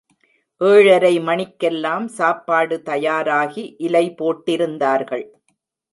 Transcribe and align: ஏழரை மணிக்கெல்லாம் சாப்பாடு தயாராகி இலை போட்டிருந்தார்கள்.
ஏழரை 0.61 1.11
மணிக்கெல்லாம் 1.19 2.07
சாப்பாடு 2.17 2.77
தயாராகி 2.89 3.65
இலை 3.79 4.05
போட்டிருந்தார்கள். 4.19 5.25